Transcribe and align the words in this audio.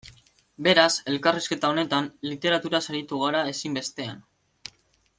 Beraz, 0.67 0.93
elkarrizketa 1.11 1.71
honetan, 1.75 2.07
literaturaz 2.31 2.83
aritu 2.95 3.21
gara 3.27 3.45
ezinbestean. 3.55 4.29